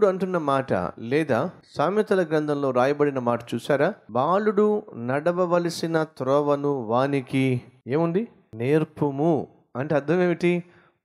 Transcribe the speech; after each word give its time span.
దేవుడు 0.00 0.12
అంటున్న 0.12 0.38
మాట 0.38 0.72
లేదా 0.98 1.38
సామెతల 1.76 2.20
గ్రంథంలో 2.22 2.68
రాయబడిన 2.70 3.18
మాట 3.18 3.40
చూసారా 3.54 3.88
బాలుడు 4.10 4.66
నడవవలసిన 5.06 5.96
త్రోవను 6.18 6.70
వానికి 6.82 7.42
ఏముంది? 7.86 8.22
నేర్పుము. 8.54 9.32
అంటే 9.76 9.94
అర్థం 9.94 10.22
ఏమిటి? 10.22 10.52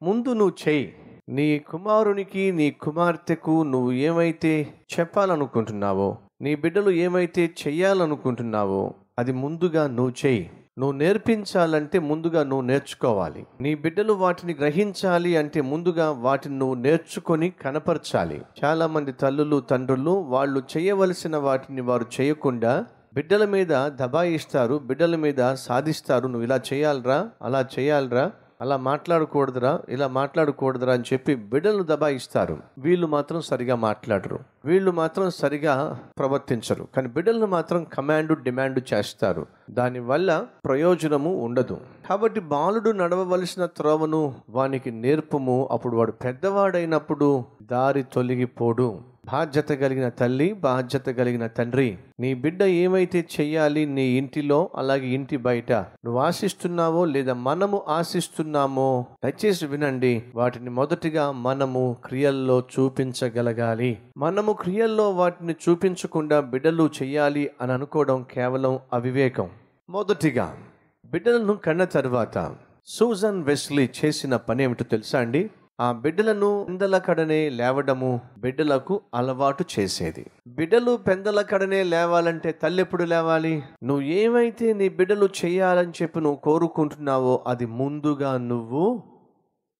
ముందు 0.02 0.30
నువ్వు 0.34 0.56
చెయ్యి 0.64 0.86
నీ 1.30 1.48
కుమారునికి 1.60 2.46
నీ 2.52 2.68
కుమార్తెకు 2.72 3.56
నువ్వు 3.64 3.92
ఏమైతే 3.92 4.54
చెప్పాలనుకుంటున్నావో 4.94 6.10
నీ 6.42 6.54
బిడ్డలు 6.56 6.94
ఏమైతే 7.06 7.46
చెయ్యాలనుకుంటున్నావో 7.64 8.84
అది 9.20 9.34
ముందుగా 9.34 9.86
నువ్వు 9.88 10.14
చెయ్యి 10.26 10.46
నువ్వు 10.78 10.98
నేర్పించాలంటే 10.98 12.00
ముందుగా 12.00 12.44
నువ్వు 12.44 12.66
నేర్చుకోవాలి. 12.66 13.46
నీ 13.62 13.76
బిడ్డలు 13.76 14.14
వాటిని 14.14 14.54
గ్రహించాలి 14.54 15.38
అంటే 15.38 15.62
ముందుగా 15.62 16.12
వాటిని 16.12 16.58
నువ్వు 16.58 16.76
నేర్చుకొని 16.76 17.50
కనపరచాలి. 17.50 18.42
చాలా 18.64 18.88
మంది 18.88 19.12
తల్లులు 19.12 19.60
తండ్రులు 19.60 20.12
వాళ్ళు 20.12 20.64
చేయవలసిన 20.78 21.38
వాటిని 21.38 21.82
వారు 21.82 22.06
చేయకుండా 22.22 22.86
బిడ్డల 23.14 23.46
మీద 23.46 23.68
దబాయిస్తారు 23.72 24.76
బిడ్డల 24.76 25.16
మీద 25.16 25.54
సాధిస్తారు. 25.54 26.28
నువ్వు 26.28 26.44
ఇలా 26.44 26.60
చేయాలరా 26.74 27.30
అలా 27.42 27.66
చేయాలరా 27.80 28.32
అలా 28.62 28.78
మాట్లాడకూడదురా 28.78 29.82
ఇలా 29.90 30.08
మాట్లాడకూడదురా 30.08 30.94
అని 30.94 31.04
చెప్పి 31.14 31.36
బిడ్డలను 31.36 31.84
దబాయిస్తారు. 31.84 32.58
వీళ్ళు 32.78 33.08
మాత్రం 33.08 33.42
సరిగా 33.42 33.76
మాట్లాడరు. 33.76 34.40
వీళ్ళు 34.66 34.92
మాత్రం 34.92 35.30
సరిగా 35.30 36.00
ప్రవర్తించరు. 36.20 36.88
కానీ 36.96 37.08
బిడ్డలను 37.08 37.46
మాత్రం 37.46 37.84
కమాండ్ 37.84 38.44
డిమాండ్ 38.44 38.94
చేస్తారు. 38.94 39.46
దానివల్ల 39.72 40.46
ప్రయోజనము 40.66 41.46
ఉండదు. 41.46 41.78
కాబట్టి 42.10 42.40
బాలుడు 42.40 42.92
నడవవలసిన 42.92 43.66
త్రోవను 43.66 44.36
వానికి 44.50 44.92
నేర్పము. 44.92 45.70
అప్పుడు 45.72 45.98
వాడు 45.98 46.12
పెద్దవాడైనప్పుడు 46.12 47.44
దారి 47.62 48.04
తొలగిపోడు. 48.04 49.02
బాధ్యత 49.32 49.70
కలిగిన 49.70 50.10
తల్లి 50.10 50.54
బాధ్యత 50.54 51.06
కలిగిన 51.06 51.48
తండ్రి 51.48 51.98
నీ 52.20 52.34
బిడ్డ 52.34 52.64
ఏమైతే 52.64 53.28
చెయ్యాలి 53.40 53.86
నీ 53.86 54.02
ఇంటిలో 54.02 54.70
అలాగే 54.76 55.08
ఇంటి 55.08 55.38
బయట 55.38 55.72
నువ్వు 55.72 56.18
ఆశిస్తున్నావో 56.18 57.06
లేదా 57.06 57.34
మనము 57.34 57.82
ఆశిస్తున్నామో 57.88 59.06
దయచేసి 59.24 59.66
వినండి. 59.66 60.24
వాటిని 60.36 60.70
మొదటిగా 60.70 61.32
మనము 61.32 61.98
క్రియల్లో 62.06 62.60
చూపించగలగాలి. 62.60 63.98
మనము 64.18 64.54
క్రియల్లో 64.54 65.12
వాటిని 65.12 65.56
చూపించకుండా 65.70 66.40
బిడ్డలు 66.40 66.90
చెయ్యాలి 67.02 67.50
అని 67.62 67.72
అనుకోవడం 67.72 68.26
కేవలం 68.32 68.80
అవివేకం. 68.94 69.50
మొదటిగా 69.90 70.58
బిడ్డలను 71.06 71.54
కన్న 71.54 71.84
తర్వాత 71.84 72.56
సూజన్ 72.86 73.44
వెస్లీ 73.44 73.90
చేసిన 74.06 74.36
పని 74.36 74.64
ఏమిటో 74.64 74.84
తెలుసా 74.84 75.20
అండి? 75.20 75.50
ఆ 75.80 75.92
బిడ్డలను 75.92 76.66
పెందల 76.70 76.98
కడనే 76.98 77.50
లేవడము 77.50 78.22
బిడ్డలకు 78.38 79.02
అలవాటు 79.14 79.66
చేసేది. 79.80 80.26
బిడ్డలు 80.48 80.98
పెందల 80.98 81.42
కడనే 81.42 81.84
లేవాలంటే 81.84 82.52
తల్లి 82.52 82.82
ఎప్పుడు 82.82 83.04
లేవాలి? 83.04 83.64
నువ్వు 83.84 84.04
ఏమైతే 84.04 84.74
నీ 84.74 84.90
బిడ్డలు 84.90 85.30
చేయాలని 85.46 85.92
చెప్పి 86.02 86.20
నువ్వు 86.20 86.36
కోరుకుంటున్నావో 86.36 87.44
అది 87.48 87.66
ముందుగా 87.66 88.38
నువ్వు 88.38 89.04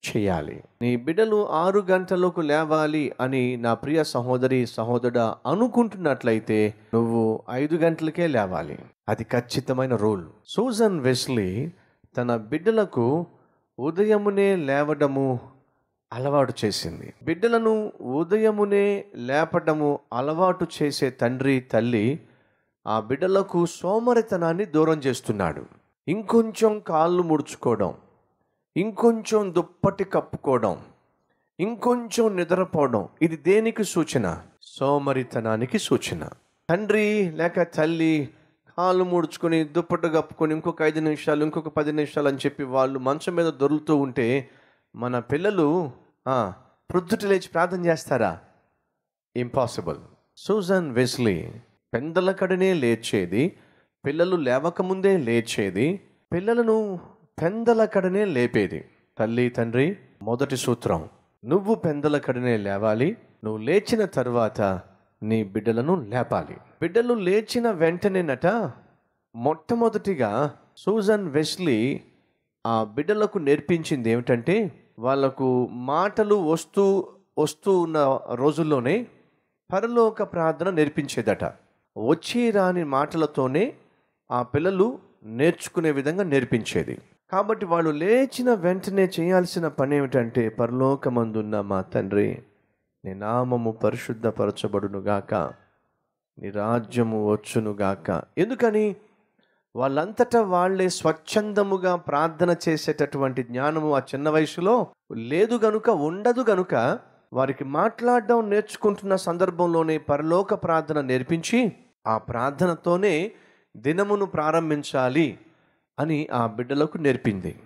చేయాలి. 0.04 0.62
నీ 0.82 0.96
బిడ్డలు 0.96 1.48
ఆరు 1.48 1.80
గంటలకు 1.80 2.40
లేవాలి 2.40 3.12
అని 3.20 3.56
నా 3.56 3.74
ప్రియ 3.74 4.04
సహోదరి 4.04 4.66
సహోదరుడ 4.66 5.18
అనుకుంటున్నట్లయితే 5.18 6.74
నువ్వు 6.94 7.42
ఐదు 7.50 7.76
గంటలకే 7.76 8.26
లేవాలి. 8.26 8.78
అది 9.08 9.24
ఖచ్చితమైన 9.24 9.96
రూల్. 9.96 10.24
సూజన్ 10.46 11.00
వెస్లీ 11.00 11.72
తన 12.16 12.36
బిడ్డలకు 12.36 13.26
ఉదయమునే 13.78 14.56
లేవడము 14.56 15.55
అలవాటు 16.12 16.52
చేసింది. 16.64 17.14
బిడ్డలను 17.22 17.92
ఉదయమునే 18.00 19.04
లేపడము 19.16 20.00
అలవాటు 20.12 20.66
చేసే 20.76 21.10
తండ్రి 21.10 21.60
తల్లి 21.72 22.20
ఆ 22.86 23.00
బిడ్డలకు 23.00 23.66
సోమరితనాన్ని 23.66 24.64
దూరం 24.64 24.98
చేస్తున్నాడు. 24.98 25.62
ఇంకొంచెం 26.08 26.72
కాళ్ళు 26.80 27.22
ముడుచుకోవడం 27.22 27.94
ఇంకొంచెం 28.76 29.52
దుప్పటి 29.52 30.04
కప్పుకోవడం 30.04 30.76
ఇంకొంచెం 31.58 32.36
నిద్రపోవడం 32.36 33.08
ఇది 33.22 33.36
దేనికి 33.36 33.84
సూచన? 33.84 34.26
సోమరితనానికి 34.62 35.78
సూచన. 35.78 36.22
తండ్రి 36.68 37.30
లేక 37.30 37.62
తల్లి 37.62 38.28
కాళ్ళు 38.78 39.04
ముడుచుకొని 39.04 39.64
దుప్పటి 39.64 40.08
కప్పుకొని 40.08 40.54
ఇంకొక 40.54 40.82
ఐదు 40.82 41.00
నిమిషాలు 41.00 41.44
ఇంకొక 41.44 41.68
పది 41.68 41.92
నిమిషాలు 41.92 42.28
అని 42.28 42.36
చెప్పి 42.36 42.64
వాళ్ళు 42.64 42.98
మంచం 42.98 43.34
మీద 43.36 43.46
దొరుకుతూ 43.46 43.96
ఉంటే 43.96 44.26
మన 44.96 45.18
పిల్లలు 45.18 45.90
ప్రొద్దుట 46.90 47.24
లేచి 47.24 47.48
ప్రార్థన 47.54 47.86
చేస్తారా? 47.86 48.38
ఇంపాసిబుల్ 49.36 49.98
సూజన్ 50.36 50.92
వెస్లీ 50.92 51.52
పెందల 51.92 52.32
కడనే 52.32 52.74
లేచేది 52.74 53.42
పిల్లలు 54.04 54.36
లేవకముందే 54.36 55.12
లేచేది 55.16 56.00
పిల్లలను 56.32 56.76
పెందల 57.42 57.84
కడనే 57.84 58.24
లేపేది. 58.24 58.80
తల్లి 59.18 59.48
తండ్రి 59.48 59.96
మొదటి 60.22 60.56
సూత్రం 60.56 61.08
నువ్వు 61.44 61.74
పెందల 61.74 62.18
కడనే 62.18 62.56
లేవాలి 62.56 63.16
నువ్వు 63.44 63.60
లేచిన 63.64 64.04
తర్వాత 64.04 64.60
నీ 65.22 65.44
బిడ్డలను 65.44 65.94
లేపాలి. 66.10 66.56
బిడ్డలు 66.80 67.14
లేచిన 67.14 67.70
వెంటనేనట 67.70 68.46
మొట్టమొదటిగా 69.34 70.32
సూజన్ 70.76 71.28
వెస్లీ 71.28 71.78
ఆ 72.66 72.84
బిడ్డలకు 72.84 73.38
నేర్పించింది 73.38 74.10
ఏమిటంటే 74.10 74.56
వాళ్ళకు 74.98 75.68
మాటలు 75.70 76.34
వస్తూ 76.34 77.08
వస్తూ 77.38 77.80
ఉన్న 77.80 78.20
రోజుల్లోనే 78.32 79.06
పరలోక 79.72 80.22
ప్రార్థన 80.22 80.70
నేర్పించేదట. 80.70 81.44
వచ్చి 81.98 82.50
రాని 82.50 82.84
మాటలతోనే 82.84 83.74
ఆ 84.30 84.42
పిల్లలు 84.42 84.98
నేర్చుకునే 85.24 85.90
విధంగా 85.90 86.24
నేర్పించేది. 86.24 86.98
కాబట్టి 87.32 87.66
వాళ్ళు 87.66 87.90
లేచిన 87.90 88.54
వెంటనే 88.54 89.10
చేయాల్సిన 89.20 89.68
పని 89.68 89.96
ఏమిటంటే 89.96 90.48
పరలోకమందున్న 90.48 91.60
మా 91.60 91.80
తండ్రి 91.82 92.42
నీ 93.04 93.14
నామము 93.14 93.72
పరిశుద్ధపరచబడునుగాక 93.72 95.34
నీ 96.38 96.50
రాజ్యము 96.50 97.32
వచ్చునుగాక. 97.32 98.22
ఎందుకని? 98.38 98.96
వాళ్ళంతటా 99.76 100.42
వాళ్ళే 100.42 100.88
స్వచ్ఛందముగా 100.88 101.96
ప్రార్థన 101.96 102.56
చేసేటటువంటి 102.68 103.42
జ్ఞానము 103.42 103.94
ఆ 103.94 103.98
చిన్న 103.98 104.28
వయసులో 104.28 104.86
లేదు 105.16 105.54
గనుక 105.54 105.90
ఉండదు 105.90 106.44
గనుక 106.50 106.98
వారికి 107.32 107.64
మాట్లాడడం 107.64 108.50
నేర్చుకుంటున్న 108.50 109.16
సందర్భంలోనే 109.16 109.98
పరలోక 109.98 110.54
ప్రార్థన 110.54 111.00
నేర్పించి 111.00 111.72
ఆ 112.06 112.18
ప్రార్థనతోనే 112.18 113.32
దినమును 113.76 114.24
ప్రారంభించాలి 114.24 115.38
అని 115.98 116.28
ఆ 116.32 116.46
బిడ్డలకు 116.46 116.98
నేర్పింది. 116.98 117.58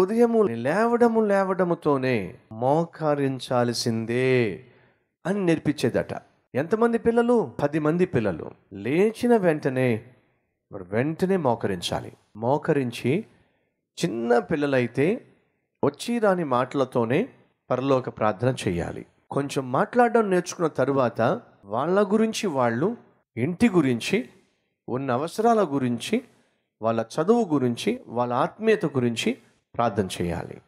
ఉదయము 0.00 0.42
లేవడము 0.42 1.20
లేవడముతోనే 1.20 2.34
మోకరించాల్సిందే 2.52 4.64
అని 5.26 5.46
నేర్పించేదట. 5.46 6.08
ఎంతమంది 6.54 6.98
పిల్లలు? 6.98 7.50
పది 7.62 7.78
మంది 7.78 8.06
పిల్లలు. 8.06 8.50
లేచిన 8.72 9.36
వెంటనే 9.36 10.02
మరి 10.72 10.84
వెంటనే 10.84 11.36
మోకరించాలి. 11.36 12.12
మోకరించి 12.36 13.24
చిన్న 14.04 14.38
పిల్లలైతే 14.38 15.24
వచ్చి 15.84 16.18
రాని 16.18 16.44
మాటలతోనే 16.44 17.28
పరలోక 17.70 18.08
ప్రార్థన 18.08 18.54
చేయాలి. 18.68 19.06
కొంచెం 19.30 19.72
మాట్లాడడం 19.72 20.30
నేర్చుకున్న 20.30 20.68
తరువాత 20.68 21.40
వాళ్ళ 21.64 22.12
గురించి 22.12 22.46
వాళ్ళు 22.46 22.96
ఇంటి 23.36 23.68
గురించి 23.68 24.28
ఉన్న 24.88 25.10
అవసరాల 25.10 25.62
గురించి 25.62 26.24
వాళ్ళ 26.82 27.04
చదువు 27.14 27.54
గురించి 27.54 28.00
వాళ్ళ 28.06 28.32
ఆత్మీయత 28.32 28.86
గురించి 28.86 29.38
ప్రార్థన 29.76 30.08
చేయాలి. 30.22 30.60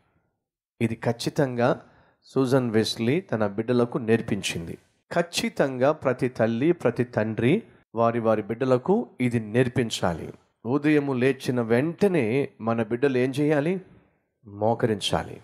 ఇది 0.81 0.95
ఖచ్చితంగా 0.95 1.87
సూజన్ 2.25 2.71
వెస్లీ 2.71 3.21
తన 3.21 3.47
బిడ్డలకు 3.47 3.99
నేర్పించింది. 3.99 4.79
ఖచ్చితంగా 5.15 5.93
ప్రతి 5.93 6.29
తల్లి 6.29 6.73
ప్రతి 6.73 7.05
తండ్రి 7.05 7.63
వారి 7.95 8.21
వారి 8.21 8.43
బిడ్డలకు 8.43 9.09
ఇది 9.21 9.41
నేర్పించాలి. 9.41 10.33
ఉదయము 10.67 11.13
లేచిన 11.13 11.61
వెంటనే 11.61 12.49
మన 12.61 12.83
బిడ్డలు 12.83 13.19
ఏం 13.19 13.31
చేయాలి? 13.31 13.81
మోకరించాలి. 14.47 15.41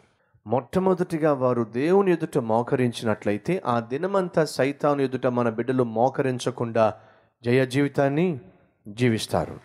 మొట్టమొదటిగా 0.47 1.33
వారు 1.33 1.65
దేవుని 1.65 2.13
ఎదుట 2.13 2.39
మోకరించినట్లయితే 2.39 3.63
ఆ 3.67 3.81
దినమంతా 3.81 4.45
సైతాను 4.45 5.03
ఎదుట 5.03 5.27
మన 5.27 5.49
బిడ్డలు 5.49 5.83
మోకరించకుండా 5.83 6.95
జయ 7.45 7.67
జీవితాన్ని 7.67 8.41
జీవిస్తారు. 8.89 9.61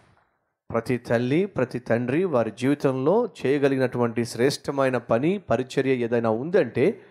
ప్రతి 0.71 0.97
తల్లి 0.97 1.45
ప్రతి 1.45 1.79
తండ్రి 1.79 2.23
వారి 2.23 2.51
జీవితంలో 2.59 3.29
చేయగలిగినటువంటి 3.45 4.25
శ్రేష్టమైన 4.25 4.97
పని 4.97 5.37
పరిచర్య 5.37 5.91
ఏదైనా 5.91 6.29
ఉందంటే 6.29 7.01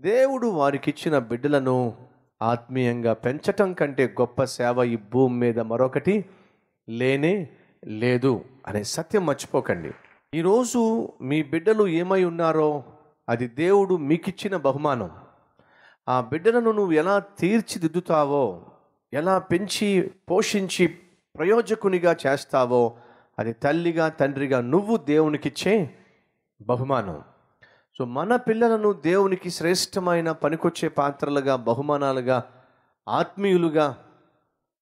దేవుడు 0.00 0.46
వారికిచ్చిన 0.46 1.18
బిడ్డలను 1.18 1.94
ఆత్మీయంగా 2.42 3.12
పెంచటం 3.12 3.72
కంటే 3.72 4.06
గొప్ప 4.06 4.44
సేవ 4.44 4.84
ఈ 4.84 4.96
భూమి 4.96 5.38
మీద 5.38 5.60
మరొకటి 5.60 6.24
లేనే 6.88 7.48
లేదు 7.84 8.44
అనే 8.66 8.82
సత్యం 8.82 9.26
మర్చిపోకండి. 9.26 9.90
ఈరోజు 10.34 11.12
మీ 11.22 11.42
బిడ్డలు 11.42 11.86
ఏమై 11.86 12.24
ఉన్నారో 12.24 12.84
అది 13.28 13.48
దేవుడు 13.48 13.94
మీకిచ్చిన 13.94 14.56
బహుమానం. 14.56 15.10
ఆ 16.08 16.20
బిడ్డలను 16.20 16.72
నువ్వు 16.72 16.92
ఎలా 16.92 17.18
తీర్చిదిద్దుతావో 17.18 18.66
ఎలా 19.12 19.38
పెంచి 19.38 20.10
పోషించి 20.30 20.86
ప్రయోజకునిగా 21.36 22.16
చేస్తావో 22.26 22.96
అది 23.38 23.52
తల్లిగా 23.52 24.08
తండ్రిగా 24.08 24.60
నువ్వు 24.60 24.96
దేవునికిచ్చే 24.96 25.94
బహుమానం. 26.62 27.22
సో 27.98 28.04
మన 28.04 28.36
పిల్లలను 28.36 28.92
దేవునికి 28.92 29.50
శ్రేష్టమైన 29.50 30.32
పనికొచ్చే 30.32 30.88
పాత్రలుగా 30.88 31.56
బహుమానాలుగా 31.56 32.44
ఆత్మీయులుగా 33.08 33.96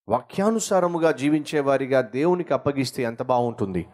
వాక్యానుసారముగా 0.08 1.12
జీవించేవారిగా 1.12 2.00
దేవునికి 2.00 2.54
అప్పగిస్తే 2.54 3.02
ఎంత 3.02 3.22
బాగుంటుంది? 3.22 3.86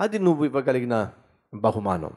అది 0.00 0.18
నువ్వు 0.18 0.44
ఇవ్వగలిగిన 0.44 1.10
బహుమానం. 1.54 2.10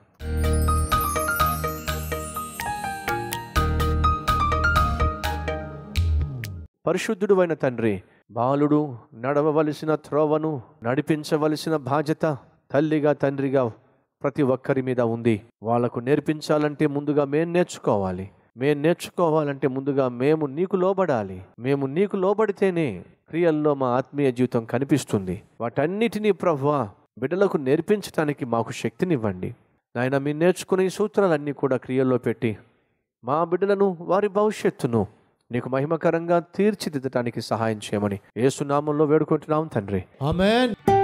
పరిశుద్ధుడు 6.87 7.35
అయిన 7.35 7.53
తండ్రి 7.53 8.03
బాలుడు 8.31 8.97
నడవవలసిన 9.13 9.95
త్రోవను 9.95 10.61
నడిపించవలసిన 10.83 11.75
బాధ్యత 11.75 12.37
తల్లిగా 12.71 13.13
తండ్రిగా 13.13 13.71
ప్రతి 14.25 14.43
ఒక్కరి 14.43 14.81
మీద 14.81 15.01
ఉంది. 15.01 15.41
వాళ్ళకు 15.63 15.99
నేర్పించాలంటే 15.99 16.87
ముందుగా 16.87 17.25
మేము 17.25 17.51
నేర్చుకోవాలి. 17.51 18.29
మేము 18.57 18.81
నేర్చుకోవాలంటే 18.81 19.67
ముందుగా 19.67 20.09
మేము 20.09 20.45
నీకు 20.45 20.75
లోబడాలి. 20.75 21.41
మేము 21.59 21.85
నీకు 21.85 22.17
లోబడితేనే 22.17 23.03
క్రియల్లో 23.29 23.73
మా 23.73 23.87
ఆత్మీయ 23.87 24.31
జీవితం 24.31 24.65
కనిపిస్తుంది. 24.65 25.41
వాటన్నిటినీ 25.61 26.31
ప్రభువా 26.31 26.89
బిడ్డలకు 27.17 27.57
నేర్పించడానికి 27.57 28.45
మాకు 28.45 28.71
శక్తినివ్వండి. 28.71 29.55
నాయన 29.95 30.17
మీరు 30.17 30.37
నేర్చుకునే 30.37 30.89
సూత్రాలన్నీ 30.89 31.51
కూడా 31.51 31.77
క్రియల్లో 31.77 32.17
పెట్టి 32.17 32.57
మా 33.23 33.43
బిడ్డలను 33.43 33.97
వారి 33.99 34.27
భవిష్యత్తును 34.27 35.07
నీకు 35.51 35.69
మహిమకరంగా 35.69 36.39
తీర్చిదిద్దటానికి 36.39 37.41
సహాయం 37.41 37.77
చేయమని 37.77 38.19
ఏసునామంలో 38.37 39.05
వేడుకుంటున్నాం 39.05 39.67
తండ్రి. 39.67 40.03
ఆమెన్. 40.21 40.94